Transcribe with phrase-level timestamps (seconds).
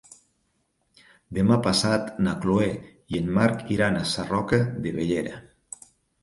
[1.37, 2.69] Demà passat na Chloé
[3.15, 5.37] i en Marc iran a Sarroca de Bellera.